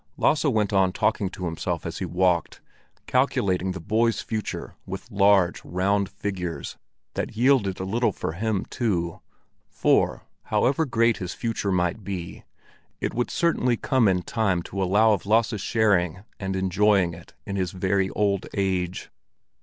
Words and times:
Lasse 0.17 0.45
went 0.45 0.73
on 0.73 0.91
talking 0.93 1.29
to 1.29 1.45
himself 1.45 1.85
as 1.85 1.99
he 1.99 2.05
walked, 2.05 2.59
calculating 3.05 3.71
the 3.73 3.79
boy's 3.79 4.19
future 4.19 4.73
with 4.87 5.11
large, 5.11 5.63
round 5.63 6.09
figures, 6.09 6.75
that 7.13 7.37
yielded 7.37 7.79
a 7.79 7.83
little 7.85 8.11
for 8.11 8.31
him 8.31 8.65
too; 8.71 9.19
for, 9.69 10.23
however 10.45 10.85
great 10.87 11.17
his 11.17 11.35
future 11.35 11.71
might 11.71 12.03
be, 12.03 12.43
it 12.99 13.13
would 13.13 13.29
surely 13.29 13.77
come 13.77 14.07
in 14.07 14.23
time 14.23 14.63
to 14.63 14.81
allow 14.81 15.11
of 15.13 15.27
Lasse's 15.27 15.61
sharing 15.61 16.23
and 16.39 16.55
enjoying 16.55 17.13
it 17.13 17.35
in 17.45 17.55
his 17.55 17.69
very 17.71 18.09
old 18.09 18.47
age. 18.55 19.11